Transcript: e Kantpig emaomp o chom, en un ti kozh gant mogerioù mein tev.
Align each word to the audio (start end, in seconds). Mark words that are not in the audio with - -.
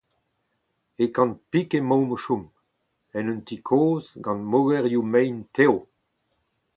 e 1.03 1.05
Kantpig 1.15 1.69
emaomp 1.79 2.11
o 2.15 2.17
chom, 2.23 2.43
en 3.17 3.25
un 3.33 3.39
ti 3.47 3.55
kozh 3.67 4.11
gant 4.23 4.47
mogerioù 4.51 5.03
mein 5.11 5.37
tev. 5.55 5.73